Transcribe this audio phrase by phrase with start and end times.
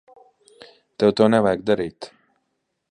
[1.03, 2.13] Tev to nevajag darīt.